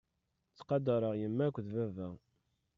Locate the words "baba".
1.75-2.07